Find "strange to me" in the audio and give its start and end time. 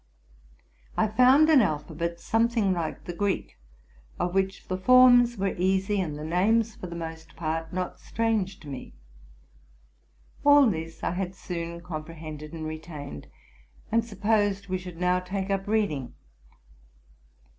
7.99-8.95